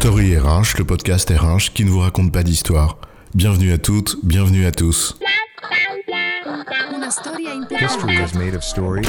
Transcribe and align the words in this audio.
Story 0.00 0.36
RH, 0.36 0.76
le 0.78 0.84
podcast 0.84 1.30
RH 1.30 1.72
qui 1.72 1.82
ne 1.86 1.90
vous 1.90 2.00
raconte 2.00 2.30
pas 2.30 2.42
d'histoire. 2.42 2.98
Bienvenue 3.34 3.72
à 3.72 3.78
toutes, 3.78 4.18
bienvenue 4.22 4.66
à 4.66 4.70
tous. 4.70 5.18
History 7.80 8.16
is 8.16 8.36
made 8.36 8.54
of 8.54 8.62
stories. 8.62 9.08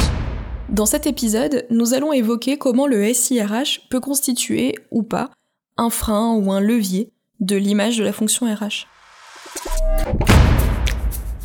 Dans 0.70 0.86
cet 0.86 1.06
épisode, 1.06 1.66
nous 1.70 1.94
allons 1.94 2.14
évoquer 2.14 2.58
comment 2.58 2.88
le 2.88 3.14
SIRH 3.14 3.82
peut 3.90 4.00
constituer, 4.00 4.76
ou 4.90 5.04
pas, 5.04 5.30
un 5.76 5.90
frein 5.90 6.34
ou 6.36 6.54
un 6.54 6.62
levier 6.62 7.12
de 7.42 7.58
l'image 7.58 7.98
de 7.98 8.06
la 8.06 8.14
fonction 8.14 8.46
RH. 8.46 8.88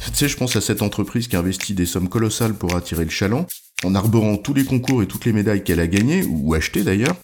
Tu 0.07 0.14
sais, 0.14 0.29
je 0.29 0.36
pense 0.36 0.54
à 0.54 0.61
cette 0.61 0.82
entreprise 0.82 1.27
qui 1.27 1.36
investit 1.36 1.75
des 1.75 1.86
sommes 1.86 2.09
colossales 2.09 2.54
pour 2.54 2.77
attirer 2.77 3.04
le 3.04 3.11
chaland, 3.11 3.46
en 3.85 3.96
arborant 3.96 4.36
tous 4.36 4.54
les 4.54 4.64
concours 4.64 5.03
et 5.03 5.09
toutes 5.09 5.25
les 5.25 5.32
médailles 5.32 5.64
qu'elle 5.64 5.81
a 5.81 5.89
gagnées, 5.89 6.25
ou 6.25 6.54
achetées 6.54 6.85
d'ailleurs, 6.85 7.17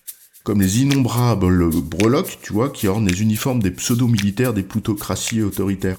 comme 0.49 0.63
les 0.63 0.81
innombrables 0.81 1.69
breloques, 1.83 2.39
tu 2.41 2.55
vois, 2.55 2.71
qui 2.71 2.89
ornent 2.89 3.07
les 3.07 3.21
uniformes 3.21 3.63
des 3.63 3.71
pseudo-militaires 3.71 4.55
des 4.55 4.63
plutocraties 4.63 5.43
autoritaires. 5.43 5.99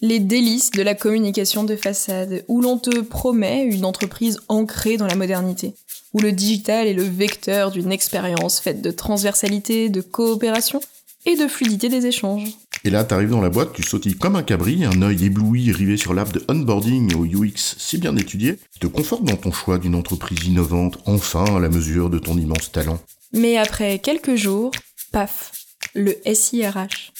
Les 0.00 0.18
délices 0.18 0.70
de 0.70 0.80
la 0.80 0.94
communication 0.94 1.62
de 1.62 1.76
façade, 1.76 2.42
où 2.48 2.62
l'on 2.62 2.78
te 2.78 3.02
promet 3.02 3.64
une 3.64 3.84
entreprise 3.84 4.40
ancrée 4.48 4.96
dans 4.96 5.06
la 5.06 5.14
modernité, 5.14 5.74
où 6.14 6.20
le 6.20 6.32
digital 6.32 6.86
est 6.86 6.94
le 6.94 7.02
vecteur 7.02 7.70
d'une 7.70 7.92
expérience 7.92 8.60
faite 8.60 8.80
de 8.80 8.90
transversalité, 8.90 9.90
de 9.90 10.00
coopération 10.00 10.80
et 11.26 11.36
de 11.36 11.46
fluidité 11.46 11.90
des 11.90 12.06
échanges. 12.06 12.48
Et 12.82 12.88
là, 12.88 13.04
t'arrives 13.04 13.28
dans 13.28 13.42
la 13.42 13.50
boîte, 13.50 13.74
tu 13.74 13.82
sautilles 13.82 14.16
comme 14.16 14.36
un 14.36 14.42
cabri, 14.42 14.86
un 14.86 15.02
œil 15.02 15.26
ébloui 15.26 15.70
rivé 15.70 15.98
sur 15.98 16.14
l'app 16.14 16.32
de 16.32 16.42
onboarding 16.48 17.14
au 17.14 17.26
UX 17.26 17.74
si 17.76 17.98
bien 17.98 18.16
étudié, 18.16 18.56
qui 18.72 18.78
te 18.78 18.86
conforte 18.86 19.24
dans 19.24 19.36
ton 19.36 19.52
choix 19.52 19.76
d'une 19.76 19.96
entreprise 19.96 20.46
innovante, 20.46 20.96
enfin 21.04 21.56
à 21.56 21.60
la 21.60 21.68
mesure 21.68 22.08
de 22.08 22.18
ton 22.18 22.38
immense 22.38 22.72
talent. 22.72 22.98
Mais 23.32 23.56
après 23.56 23.98
quelques 23.98 24.36
jours, 24.36 24.72
paf, 25.12 25.52
le 25.94 26.14
SIRH. 26.32 27.12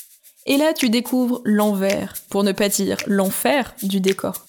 Et 0.46 0.56
là, 0.56 0.72
tu 0.72 0.90
découvres 0.90 1.40
l'envers, 1.44 2.14
pour 2.30 2.44
ne 2.44 2.52
pas 2.52 2.68
dire 2.68 2.98
l'enfer 3.06 3.74
du 3.82 4.00
décor. 4.00 4.46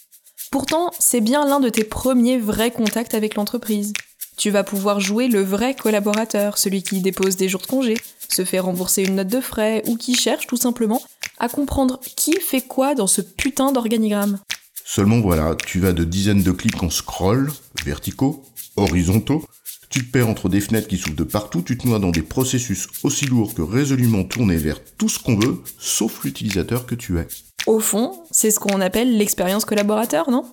Pourtant, 0.52 0.92
c'est 1.00 1.22
bien 1.22 1.46
l'un 1.46 1.60
de 1.60 1.70
tes 1.70 1.84
premiers 1.84 2.38
vrais 2.38 2.72
contacts 2.72 3.16
avec 3.16 3.36
l'entreprise. 3.36 3.94
Tu 4.38 4.52
vas 4.52 4.64
pouvoir 4.64 5.00
jouer 5.00 5.28
le 5.28 5.42
vrai 5.42 5.74
collaborateur, 5.74 6.58
celui 6.58 6.84
qui 6.84 7.02
dépose 7.02 7.36
des 7.36 7.50
jours 7.50 7.62
de 7.62 7.68
congé, 7.68 7.98
se 8.30 8.46
fait 8.46 8.60
rembourser 8.60 9.04
une 9.04 9.16
note 9.16 9.28
de 9.28 9.42
frais 9.42 9.82
ou 9.88 9.98
qui 9.98 10.16
cherche 10.16 10.46
tout 10.46 10.58
simplement 10.58 11.02
à 11.40 11.50
comprendre 11.50 12.00
qui 12.16 12.40
fait 12.40 12.62
quoi 12.62 12.94
dans 12.94 13.08
ce 13.08 13.22
putain 13.22 13.72
d'organigramme. 13.72 14.40
Seulement 14.86 15.20
voilà, 15.20 15.56
tu 15.56 15.80
vas 15.80 15.92
de 15.92 16.04
dizaines 16.04 16.44
de 16.44 16.52
clics 16.52 16.82
en 16.84 16.90
scroll, 16.90 17.52
verticaux, 17.84 18.44
horizontaux, 18.76 19.44
tu 19.90 20.06
te 20.06 20.12
perds 20.12 20.28
entre 20.28 20.50
des 20.50 20.62
fenêtres 20.62 20.88
qui 20.88 20.98
s'ouvrent 20.98 21.16
de 21.16 21.24
partout, 21.24 21.62
tu 21.62 21.78
te 21.78 21.88
noies 21.88 22.00
dans 22.00 22.12
des 22.12 22.22
processus 22.22 22.88
aussi 23.04 23.26
lourds 23.26 23.54
que 23.54 23.62
résolument 23.62 24.24
tournés 24.24 24.58
vers 24.58 24.84
tout 24.98 25.10
ce 25.10 25.20
qu'on 25.20 25.38
veut, 25.38 25.62
sauf 25.78 26.24
l'utilisateur 26.24 26.86
que 26.86 26.96
tu 26.96 27.20
es. 27.20 27.28
Au 27.66 27.80
fond, 27.80 28.24
c'est 28.32 28.52
ce 28.52 28.60
qu'on 28.60 28.82
appelle 28.82 29.18
l'expérience 29.18 29.66
collaborateur, 29.66 30.30
non? 30.30 30.46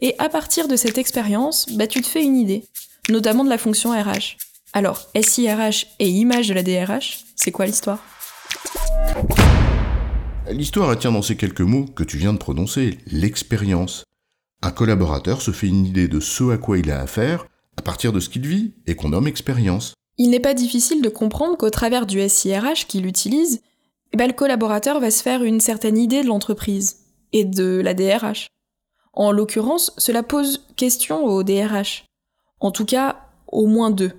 Et 0.00 0.14
à 0.18 0.28
partir 0.28 0.68
de 0.68 0.76
cette 0.76 0.98
expérience, 0.98 1.66
bah, 1.76 1.86
tu 1.86 2.00
te 2.02 2.06
fais 2.06 2.22
une 2.22 2.36
idée, 2.36 2.64
notamment 3.08 3.44
de 3.44 3.50
la 3.50 3.58
fonction 3.58 3.90
RH. 3.90 4.36
Alors, 4.72 5.08
SIRH 5.20 5.86
et 5.98 6.08
image 6.08 6.48
de 6.48 6.54
la 6.54 6.62
DRH, 6.62 7.24
c'est 7.36 7.50
quoi 7.50 7.66
l'histoire? 7.66 7.98
L'histoire 10.50 10.96
tient 10.98 11.12
dans 11.12 11.22
ces 11.22 11.36
quelques 11.36 11.60
mots 11.60 11.84
que 11.84 12.04
tu 12.04 12.16
viens 12.16 12.32
de 12.32 12.38
prononcer, 12.38 12.98
l'expérience. 13.06 14.04
Un 14.62 14.70
collaborateur 14.70 15.42
se 15.42 15.50
fait 15.50 15.68
une 15.68 15.86
idée 15.86 16.08
de 16.08 16.20
ce 16.20 16.50
à 16.50 16.58
quoi 16.58 16.78
il 16.78 16.90
a 16.90 17.00
affaire, 17.00 17.46
à 17.78 17.82
partir 17.82 18.12
de 18.12 18.18
ce 18.18 18.28
qu'il 18.28 18.46
vit 18.46 18.74
et 18.86 18.96
qu'on 18.96 19.10
nomme 19.10 19.28
expérience. 19.28 19.94
Il 20.18 20.30
n'est 20.30 20.40
pas 20.40 20.54
difficile 20.54 21.00
de 21.00 21.08
comprendre 21.08 21.56
qu'au 21.56 21.70
travers 21.70 22.06
du 22.06 22.28
SIRH 22.28 22.86
qu'il 22.88 23.06
utilise, 23.06 23.62
eh 24.12 24.16
ben, 24.16 24.26
le 24.26 24.32
collaborateur 24.32 24.98
va 24.98 25.12
se 25.12 25.22
faire 25.22 25.44
une 25.44 25.60
certaine 25.60 25.96
idée 25.96 26.22
de 26.22 26.26
l'entreprise 26.26 27.04
et 27.32 27.44
de 27.44 27.80
la 27.80 27.94
DRH. 27.94 28.48
En 29.12 29.30
l'occurrence, 29.30 29.92
cela 29.96 30.24
pose 30.24 30.66
question 30.76 31.24
au 31.24 31.44
DRH. 31.44 32.04
En 32.58 32.72
tout 32.72 32.84
cas, 32.84 33.20
au 33.46 33.66
moins 33.66 33.92
deux. 33.92 34.12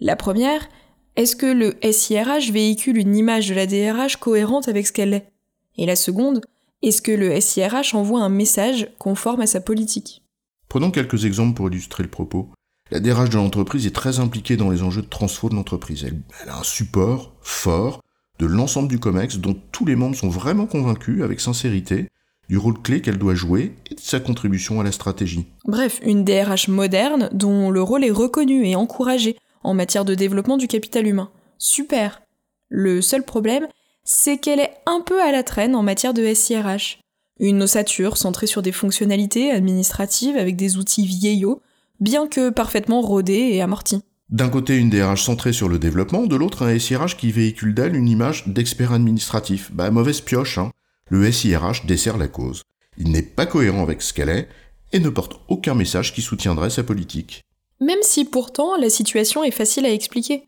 La 0.00 0.14
première, 0.14 0.68
est-ce 1.16 1.34
que 1.34 1.46
le 1.46 1.74
SIRH 1.82 2.52
véhicule 2.52 2.96
une 2.96 3.16
image 3.16 3.48
de 3.48 3.54
la 3.54 3.66
DRH 3.66 4.16
cohérente 4.16 4.68
avec 4.68 4.86
ce 4.86 4.92
qu'elle 4.92 5.14
est? 5.14 5.32
Et 5.76 5.86
la 5.86 5.96
seconde, 5.96 6.40
est-ce 6.82 7.02
que 7.02 7.10
le 7.10 7.40
SIRH 7.40 7.94
envoie 7.94 8.20
un 8.20 8.28
message 8.28 8.90
conforme 8.98 9.40
à 9.40 9.46
sa 9.48 9.60
politique? 9.60 10.22
Prenons 10.68 10.92
quelques 10.92 11.24
exemples 11.24 11.54
pour 11.54 11.68
illustrer 11.68 12.04
le 12.04 12.10
propos. 12.10 12.48
La 12.92 13.00
DRH 13.00 13.30
de 13.30 13.36
l'entreprise 13.36 13.86
est 13.86 13.94
très 13.94 14.18
impliquée 14.18 14.58
dans 14.58 14.68
les 14.68 14.82
enjeux 14.82 15.00
de 15.00 15.06
transfo 15.06 15.48
de 15.48 15.54
l'entreprise. 15.54 16.04
Elle, 16.04 16.50
a 16.50 16.58
un 16.58 16.62
support 16.62 17.32
fort 17.40 18.02
de 18.38 18.44
l'ensemble 18.44 18.88
du 18.88 18.98
COMEX 18.98 19.38
dont 19.38 19.56
tous 19.72 19.86
les 19.86 19.96
membres 19.96 20.14
sont 20.14 20.28
vraiment 20.28 20.66
convaincus 20.66 21.22
avec 21.22 21.40
sincérité 21.40 22.10
du 22.50 22.58
rôle 22.58 22.82
clé 22.82 23.00
qu'elle 23.00 23.16
doit 23.16 23.34
jouer 23.34 23.74
et 23.90 23.94
de 23.94 24.00
sa 24.00 24.20
contribution 24.20 24.78
à 24.78 24.84
la 24.84 24.92
stratégie. 24.92 25.46
Bref, 25.64 26.00
une 26.04 26.22
DRH 26.22 26.68
moderne 26.68 27.30
dont 27.32 27.70
le 27.70 27.80
rôle 27.80 28.04
est 28.04 28.10
reconnu 28.10 28.66
et 28.66 28.76
encouragé 28.76 29.38
en 29.62 29.72
matière 29.72 30.04
de 30.04 30.14
développement 30.14 30.58
du 30.58 30.68
capital 30.68 31.06
humain. 31.06 31.30
Super. 31.56 32.20
Le 32.68 33.00
seul 33.00 33.22
problème, 33.22 33.68
c'est 34.04 34.36
qu'elle 34.36 34.60
est 34.60 34.74
un 34.84 35.00
peu 35.00 35.22
à 35.22 35.32
la 35.32 35.42
traîne 35.42 35.74
en 35.74 35.82
matière 35.82 36.12
de 36.12 36.34
SIRH. 36.34 36.98
Une 37.40 37.62
ossature 37.62 38.18
centrée 38.18 38.46
sur 38.46 38.60
des 38.60 38.70
fonctionnalités 38.70 39.50
administratives 39.50 40.36
avec 40.36 40.56
des 40.56 40.76
outils 40.76 41.06
vieillots 41.06 41.62
bien 42.02 42.26
que 42.26 42.50
parfaitement 42.50 43.00
rodé 43.00 43.50
et 43.52 43.62
amorti. 43.62 44.02
D'un 44.28 44.48
côté, 44.48 44.76
une 44.76 44.90
DRH 44.90 45.22
centrée 45.22 45.52
sur 45.52 45.68
le 45.68 45.78
développement, 45.78 46.26
de 46.26 46.36
l'autre, 46.36 46.66
un 46.66 46.78
SIRH 46.78 47.16
qui 47.16 47.30
véhicule 47.30 47.74
d'elle 47.74 47.94
une 47.94 48.08
image 48.08 48.48
d'expert 48.48 48.92
administratif. 48.92 49.70
Bah, 49.72 49.90
mauvaise 49.90 50.20
pioche, 50.20 50.58
hein. 50.58 50.72
Le 51.08 51.30
SIRH 51.30 51.86
dessert 51.86 52.18
la 52.18 52.28
cause. 52.28 52.62
Il 52.98 53.10
n'est 53.10 53.22
pas 53.22 53.46
cohérent 53.46 53.82
avec 53.82 54.02
ce 54.02 54.12
qu'elle 54.12 54.30
est 54.30 54.48
et 54.92 55.00
ne 55.00 55.10
porte 55.10 55.40
aucun 55.48 55.74
message 55.74 56.14
qui 56.14 56.22
soutiendrait 56.22 56.70
sa 56.70 56.82
politique. 56.82 57.42
Même 57.80 58.02
si 58.02 58.24
pourtant 58.24 58.76
la 58.76 58.90
situation 58.90 59.44
est 59.44 59.50
facile 59.50 59.86
à 59.86 59.92
expliquer. 59.92 60.44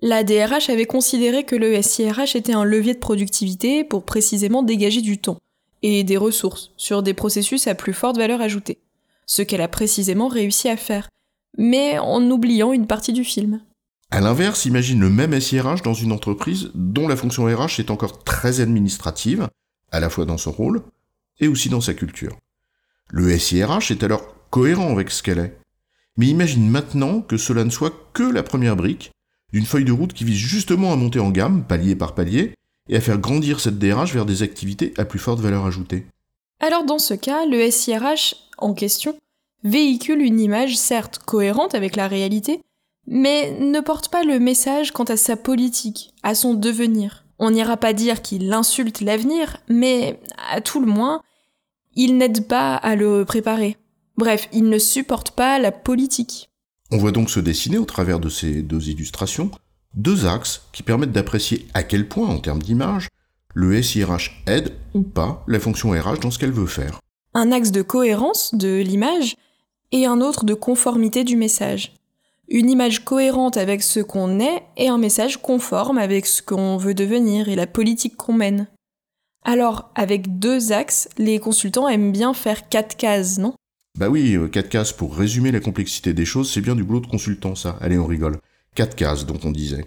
La 0.00 0.22
DRH 0.22 0.70
avait 0.70 0.86
considéré 0.86 1.44
que 1.44 1.56
le 1.56 1.80
SIRH 1.80 2.36
était 2.36 2.52
un 2.52 2.64
levier 2.64 2.94
de 2.94 2.98
productivité 2.98 3.84
pour 3.84 4.04
précisément 4.04 4.62
dégager 4.62 5.00
du 5.00 5.18
temps 5.18 5.38
et 5.82 6.04
des 6.04 6.16
ressources 6.16 6.72
sur 6.76 7.02
des 7.02 7.14
processus 7.14 7.66
à 7.66 7.74
plus 7.74 7.92
forte 7.92 8.16
valeur 8.16 8.40
ajoutée 8.40 8.78
ce 9.26 9.42
qu'elle 9.42 9.60
a 9.60 9.68
précisément 9.68 10.28
réussi 10.28 10.68
à 10.68 10.76
faire, 10.76 11.08
mais 11.56 11.98
en 11.98 12.22
oubliant 12.30 12.72
une 12.72 12.86
partie 12.86 13.12
du 13.12 13.24
film. 13.24 13.60
A 14.10 14.20
l'inverse, 14.20 14.64
imagine 14.64 15.00
le 15.00 15.10
même 15.10 15.38
SIRH 15.40 15.82
dans 15.82 15.94
une 15.94 16.12
entreprise 16.12 16.70
dont 16.74 17.08
la 17.08 17.16
fonction 17.16 17.44
RH 17.44 17.80
est 17.80 17.90
encore 17.90 18.22
très 18.22 18.60
administrative, 18.60 19.48
à 19.90 20.00
la 20.00 20.10
fois 20.10 20.24
dans 20.24 20.38
son 20.38 20.52
rôle 20.52 20.82
et 21.40 21.48
aussi 21.48 21.68
dans 21.68 21.80
sa 21.80 21.94
culture. 21.94 22.36
Le 23.08 23.36
SIRH 23.36 23.90
est 23.90 24.02
alors 24.02 24.34
cohérent 24.50 24.92
avec 24.92 25.10
ce 25.10 25.22
qu'elle 25.22 25.38
est. 25.38 25.58
Mais 26.16 26.26
imagine 26.26 26.68
maintenant 26.68 27.20
que 27.20 27.36
cela 27.36 27.64
ne 27.64 27.70
soit 27.70 27.92
que 28.12 28.22
la 28.22 28.42
première 28.42 28.76
brique 28.76 29.10
d'une 29.52 29.66
feuille 29.66 29.84
de 29.84 29.92
route 29.92 30.12
qui 30.12 30.24
vise 30.24 30.38
justement 30.38 30.92
à 30.92 30.96
monter 30.96 31.20
en 31.20 31.30
gamme, 31.30 31.64
palier 31.64 31.96
par 31.96 32.14
palier, 32.14 32.54
et 32.88 32.96
à 32.96 33.00
faire 33.00 33.18
grandir 33.18 33.60
cette 33.60 33.78
DRH 33.78 34.12
vers 34.12 34.26
des 34.26 34.42
activités 34.42 34.92
à 34.96 35.04
plus 35.04 35.18
forte 35.18 35.40
valeur 35.40 35.64
ajoutée. 35.64 36.06
Alors 36.66 36.84
dans 36.84 36.98
ce 36.98 37.12
cas, 37.12 37.44
le 37.44 37.70
SIRH 37.70 38.36
en 38.56 38.72
question 38.72 39.18
véhicule 39.64 40.22
une 40.22 40.40
image 40.40 40.78
certes 40.78 41.18
cohérente 41.18 41.74
avec 41.74 41.94
la 41.94 42.08
réalité, 42.08 42.62
mais 43.06 43.54
ne 43.60 43.80
porte 43.80 44.08
pas 44.08 44.24
le 44.24 44.38
message 44.38 44.90
quant 44.90 45.04
à 45.04 45.18
sa 45.18 45.36
politique, 45.36 46.14
à 46.22 46.34
son 46.34 46.54
devenir. 46.54 47.26
On 47.38 47.50
n'ira 47.50 47.76
pas 47.76 47.92
dire 47.92 48.22
qu'il 48.22 48.50
insulte 48.50 49.02
l'avenir, 49.02 49.58
mais 49.68 50.18
à 50.50 50.62
tout 50.62 50.80
le 50.80 50.86
moins, 50.86 51.20
il 51.96 52.16
n'aide 52.16 52.48
pas 52.48 52.76
à 52.76 52.96
le 52.96 53.26
préparer. 53.26 53.76
Bref, 54.16 54.48
il 54.50 54.70
ne 54.70 54.78
supporte 54.78 55.32
pas 55.32 55.58
la 55.58 55.70
politique. 55.70 56.48
On 56.90 56.96
voit 56.96 57.12
donc 57.12 57.28
se 57.28 57.40
dessiner 57.40 57.76
au 57.76 57.84
travers 57.84 58.20
de 58.20 58.30
ces 58.30 58.62
deux 58.62 58.88
illustrations 58.88 59.50
deux 59.92 60.24
axes 60.26 60.62
qui 60.72 60.82
permettent 60.82 61.12
d'apprécier 61.12 61.66
à 61.74 61.82
quel 61.82 62.08
point, 62.08 62.28
en 62.28 62.38
termes 62.38 62.62
d'image, 62.62 63.08
le 63.54 63.80
SIRH 63.80 64.42
aide 64.46 64.72
ou 64.92 65.02
pas 65.02 65.44
la 65.46 65.60
fonction 65.60 65.90
RH 65.90 66.20
dans 66.20 66.30
ce 66.30 66.38
qu'elle 66.38 66.52
veut 66.52 66.66
faire. 66.66 67.00
Un 67.32 67.52
axe 67.52 67.70
de 67.70 67.82
cohérence 67.82 68.54
de 68.54 68.80
l'image 68.80 69.36
et 69.92 70.06
un 70.06 70.20
autre 70.20 70.44
de 70.44 70.54
conformité 70.54 71.24
du 71.24 71.36
message. 71.36 71.94
Une 72.48 72.68
image 72.68 73.04
cohérente 73.04 73.56
avec 73.56 73.82
ce 73.82 74.00
qu'on 74.00 74.38
est 74.40 74.62
et 74.76 74.88
un 74.88 74.98
message 74.98 75.40
conforme 75.40 75.98
avec 75.98 76.26
ce 76.26 76.42
qu'on 76.42 76.76
veut 76.76 76.94
devenir 76.94 77.48
et 77.48 77.56
la 77.56 77.66
politique 77.66 78.16
qu'on 78.16 78.34
mène. 78.34 78.66
Alors, 79.44 79.90
avec 79.94 80.38
deux 80.38 80.72
axes, 80.72 81.08
les 81.16 81.38
consultants 81.38 81.88
aiment 81.88 82.12
bien 82.12 82.34
faire 82.34 82.68
quatre 82.68 82.96
cases, 82.96 83.38
non? 83.38 83.54
Bah 83.98 84.08
oui, 84.08 84.34
euh, 84.34 84.48
quatre 84.48 84.68
cases 84.68 84.92
pour 84.92 85.16
résumer 85.16 85.52
la 85.52 85.60
complexité 85.60 86.12
des 86.12 86.24
choses, 86.24 86.50
c'est 86.50 86.60
bien 86.60 86.74
du 86.74 86.82
boulot 86.82 87.00
de 87.00 87.06
consultant 87.06 87.54
ça. 87.54 87.78
Allez, 87.80 87.98
on 87.98 88.06
rigole. 88.06 88.38
Quatre 88.74 88.96
cases, 88.96 89.24
dont 89.24 89.38
on 89.44 89.52
disait. 89.52 89.86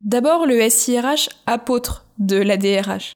D'abord, 0.00 0.46
le 0.46 0.68
SIRH 0.68 1.30
apôtre 1.46 2.03
de 2.18 2.36
la 2.36 2.56
DRH. 2.56 3.12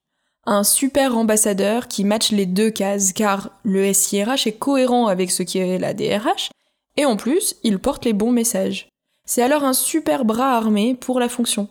Un 0.46 0.64
super 0.64 1.16
ambassadeur 1.16 1.88
qui 1.88 2.04
matche 2.04 2.30
les 2.30 2.46
deux 2.46 2.70
cases, 2.70 3.12
car 3.12 3.50
le 3.64 3.92
SIRH 3.92 4.46
est 4.46 4.58
cohérent 4.58 5.06
avec 5.06 5.30
ce 5.30 5.42
qui 5.42 5.58
est 5.58 5.78
la 5.78 5.94
DRH, 5.94 6.50
et 6.96 7.04
en 7.04 7.16
plus, 7.16 7.56
il 7.62 7.78
porte 7.78 8.04
les 8.04 8.12
bons 8.12 8.32
messages. 8.32 8.88
C'est 9.26 9.42
alors 9.42 9.64
un 9.64 9.74
super 9.74 10.24
bras 10.24 10.56
armé 10.56 10.94
pour 10.94 11.20
la 11.20 11.28
fonction. 11.28 11.68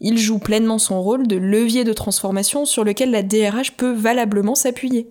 Il 0.00 0.18
joue 0.18 0.38
pleinement 0.38 0.78
son 0.78 1.02
rôle 1.02 1.26
de 1.26 1.36
levier 1.36 1.84
de 1.84 1.92
transformation 1.92 2.64
sur 2.64 2.84
lequel 2.84 3.10
la 3.10 3.22
DRH 3.22 3.72
peut 3.72 3.92
valablement 3.92 4.54
s'appuyer. 4.54 5.10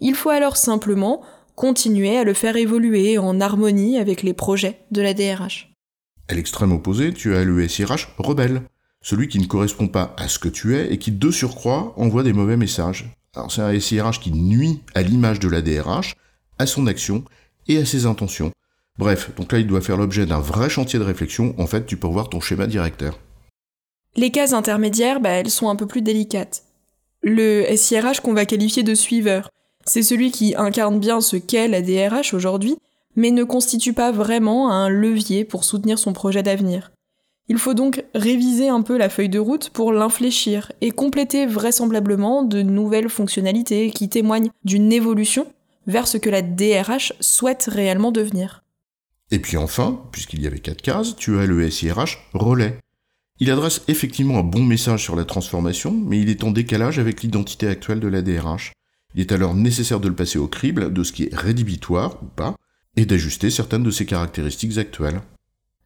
Il 0.00 0.14
faut 0.14 0.30
alors 0.30 0.56
simplement 0.56 1.22
continuer 1.54 2.16
à 2.16 2.24
le 2.24 2.34
faire 2.34 2.56
évoluer 2.56 3.18
en 3.18 3.40
harmonie 3.40 3.98
avec 3.98 4.22
les 4.22 4.34
projets 4.34 4.80
de 4.90 5.02
la 5.02 5.14
DRH. 5.14 5.70
À 6.28 6.34
l'extrême 6.34 6.72
opposé, 6.72 7.12
tu 7.12 7.36
as 7.36 7.44
le 7.44 7.68
SIRH 7.68 8.08
rebelle, 8.18 8.62
celui 9.04 9.28
qui 9.28 9.38
ne 9.38 9.46
correspond 9.46 9.86
pas 9.86 10.16
à 10.16 10.28
ce 10.28 10.40
que 10.40 10.48
tu 10.48 10.74
es 10.74 10.92
et 10.92 10.98
qui, 10.98 11.12
de 11.12 11.30
surcroît, 11.30 11.92
envoie 11.96 12.22
des 12.22 12.32
mauvais 12.32 12.56
messages. 12.56 13.14
Alors 13.36 13.52
c'est 13.52 13.60
un 13.60 13.78
SIRH 13.78 14.18
qui 14.18 14.32
nuit 14.32 14.80
à 14.94 15.02
l'image 15.02 15.38
de 15.38 15.48
la 15.48 15.60
DRH, 15.60 16.16
à 16.58 16.66
son 16.66 16.86
action 16.86 17.22
et 17.68 17.76
à 17.76 17.84
ses 17.84 18.06
intentions. 18.06 18.50
Bref, 18.98 19.30
donc 19.36 19.52
là 19.52 19.58
il 19.58 19.66
doit 19.66 19.82
faire 19.82 19.98
l'objet 19.98 20.24
d'un 20.24 20.40
vrai 20.40 20.70
chantier 20.70 20.98
de 20.98 21.04
réflexion, 21.04 21.54
en 21.58 21.66
fait 21.66 21.84
tu 21.84 21.98
peux 21.98 22.06
voir 22.06 22.30
ton 22.30 22.40
schéma 22.40 22.66
directeur. 22.66 23.18
Les 24.16 24.30
cases 24.30 24.52
intermédiaires, 24.52 25.20
bah, 25.20 25.30
elles 25.30 25.50
sont 25.50 25.68
un 25.68 25.76
peu 25.76 25.86
plus 25.86 26.02
délicates. 26.02 26.62
Le 27.22 27.66
SIRH 27.76 28.20
qu'on 28.20 28.32
va 28.32 28.46
qualifier 28.46 28.84
de 28.84 28.94
suiveur, 28.94 29.50
c'est 29.84 30.02
celui 30.02 30.30
qui 30.30 30.54
incarne 30.56 30.98
bien 30.98 31.20
ce 31.20 31.36
qu'est 31.36 31.68
la 31.68 31.82
DRH 31.82 32.32
aujourd'hui, 32.32 32.76
mais 33.16 33.32
ne 33.32 33.44
constitue 33.44 33.92
pas 33.92 34.12
vraiment 34.12 34.70
un 34.70 34.88
levier 34.88 35.44
pour 35.44 35.64
soutenir 35.64 35.98
son 35.98 36.14
projet 36.14 36.42
d'avenir. 36.42 36.90
Il 37.48 37.58
faut 37.58 37.74
donc 37.74 38.02
réviser 38.14 38.68
un 38.68 38.80
peu 38.80 38.96
la 38.96 39.10
feuille 39.10 39.28
de 39.28 39.38
route 39.38 39.68
pour 39.70 39.92
l'infléchir 39.92 40.72
et 40.80 40.90
compléter 40.90 41.44
vraisemblablement 41.46 42.42
de 42.42 42.62
nouvelles 42.62 43.10
fonctionnalités 43.10 43.90
qui 43.90 44.08
témoignent 44.08 44.50
d'une 44.64 44.92
évolution 44.92 45.46
vers 45.86 46.06
ce 46.06 46.16
que 46.16 46.30
la 46.30 46.40
DRH 46.40 47.12
souhaite 47.20 47.68
réellement 47.70 48.12
devenir. 48.12 48.64
Et 49.30 49.38
puis 49.38 49.58
enfin, 49.58 50.00
puisqu'il 50.10 50.40
y 50.40 50.46
avait 50.46 50.60
quatre 50.60 50.80
cases, 50.80 51.16
tu 51.16 51.38
as 51.38 51.44
le 51.44 51.70
SIRH 51.70 52.30
relais. 52.32 52.78
Il 53.40 53.50
adresse 53.50 53.82
effectivement 53.88 54.38
un 54.38 54.44
bon 54.44 54.62
message 54.62 55.02
sur 55.02 55.16
la 55.16 55.24
transformation, 55.24 55.92
mais 55.92 56.20
il 56.20 56.30
est 56.30 56.44
en 56.44 56.50
décalage 56.50 56.98
avec 56.98 57.22
l'identité 57.22 57.66
actuelle 57.66 58.00
de 58.00 58.08
la 58.08 58.22
DRH. 58.22 58.72
Il 59.14 59.20
est 59.20 59.32
alors 59.32 59.54
nécessaire 59.54 60.00
de 60.00 60.08
le 60.08 60.14
passer 60.14 60.38
au 60.38 60.48
crible 60.48 60.92
de 60.92 61.02
ce 61.02 61.12
qui 61.12 61.24
est 61.24 61.34
rédhibitoire 61.34 62.22
ou 62.22 62.26
pas, 62.26 62.54
et 62.96 63.06
d'ajuster 63.06 63.50
certaines 63.50 63.82
de 63.82 63.90
ses 63.90 64.06
caractéristiques 64.06 64.78
actuelles. 64.78 65.20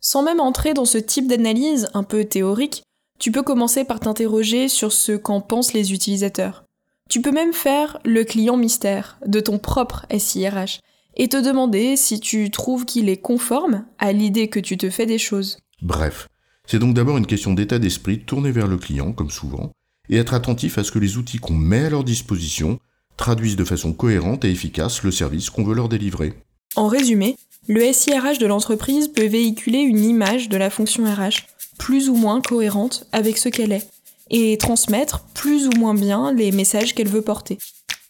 Sans 0.01 0.23
même 0.23 0.41
entrer 0.41 0.75
dans 0.75 0.85
ce 0.85 0.99
type 0.99 1.27
d'analyse 1.27 1.89
un 1.95 2.03
peu 2.03 2.25
théorique, 2.25 2.83
tu 3.19 3.33
peux 3.33 3.43
commencer 3.43 3.85
par 3.85 4.01
t'interroger 4.01 4.69
sur 4.69 4.93
ce 4.93 5.13
qu'en 5.13 5.41
pensent 5.41 5.73
les 5.73 5.93
utilisateurs. 5.93 6.65
Tu 7.09 7.21
peux 7.21 7.33
même 7.33 7.53
faire 7.53 7.99
le 8.05 8.23
client 8.25 8.57
mystère 8.57 9.19
de 9.27 9.41
ton 9.41 9.59
propre 9.59 10.07
SIRH 10.17 10.81
et 11.17 11.29
te 11.29 11.37
demander 11.37 11.97
si 11.97 12.21
tu 12.21 12.51
trouves 12.51 12.85
qu'il 12.85 13.09
est 13.09 13.17
conforme 13.17 13.85
à 13.99 14.13
l'idée 14.13 14.49
que 14.49 14.61
tu 14.61 14.77
te 14.77 14.89
fais 14.89 15.07
des 15.07 15.19
choses. 15.19 15.59
Bref, 15.83 16.29
c'est 16.67 16.79
donc 16.79 16.95
d'abord 16.95 17.19
une 17.19 17.27
question 17.27 17.55
d'état 17.55 17.79
d'esprit 17.79 18.21
tournée 18.21 18.53
vers 18.53 18.69
le 18.69 18.77
client, 18.77 19.13
comme 19.13 19.31
souvent, 19.31 19.73
et 20.09 20.17
être 20.17 20.35
attentif 20.35 20.79
à 20.79 20.85
ce 20.85 20.93
que 20.93 20.99
les 20.99 21.17
outils 21.17 21.39
qu'on 21.39 21.55
met 21.55 21.87
à 21.87 21.91
leur 21.91 22.05
disposition 22.05 22.79
traduisent 23.17 23.57
de 23.57 23.65
façon 23.65 23.93
cohérente 23.93 24.45
et 24.45 24.51
efficace 24.51 25.03
le 25.03 25.11
service 25.11 25.51
qu'on 25.51 25.65
veut 25.65 25.75
leur 25.75 25.89
délivrer. 25.89 26.35
En 26.77 26.87
résumé, 26.87 27.37
le 27.69 27.93
SIRH 27.93 28.39
de 28.39 28.47
l'entreprise 28.47 29.09
peut 29.09 29.27
véhiculer 29.27 29.81
une 29.81 30.03
image 30.03 30.49
de 30.49 30.57
la 30.57 30.71
fonction 30.71 31.05
RH 31.05 31.45
plus 31.79 32.09
ou 32.09 32.15
moins 32.15 32.41
cohérente 32.41 33.07
avec 33.13 33.37
ce 33.37 33.51
qu'elle 33.51 33.73
est 33.73 33.87
et 34.31 34.57
transmettre 34.57 35.21
plus 35.35 35.69
ou 35.69 35.73
moins 35.79 35.95
bien 35.95 36.33
les 36.33 36.51
messages 36.51 36.95
qu'elle 36.95 37.09
veut 37.09 37.23
porter. 37.23 37.59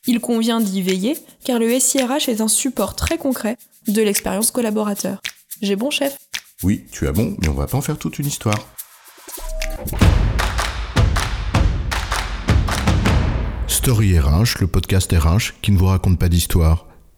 Il 0.07 0.21
convient 0.21 0.61
d'y 0.61 0.81
veiller 0.81 1.17
car 1.45 1.59
le 1.59 1.79
SIRH 1.79 2.29
est 2.29 2.41
un 2.41 2.47
support 2.47 2.95
très 2.95 3.19
concret 3.19 3.57
de 3.89 4.01
l'expérience 4.01 4.53
collaborateur. 4.53 5.21
J'ai 5.61 5.75
bon 5.75 5.91
chef? 5.91 6.17
Oui, 6.63 6.85
tu 6.93 7.09
as 7.09 7.13
bon, 7.13 7.37
mais 7.41 7.49
on 7.49 7.55
va 7.55 7.67
pas 7.67 7.79
en 7.79 7.83
faire 7.83 7.99
toute 7.99 8.21
une 8.21 8.27
histoire. 8.27 8.69
Story 13.67 14.19
RH, 14.19 14.61
le 14.61 14.69
podcast 14.69 15.13
RH 15.13 15.61
qui 15.63 15.73
ne 15.73 15.79
vous 15.79 15.87
raconte 15.87 16.19
pas 16.19 16.29
d'histoire. 16.29 16.88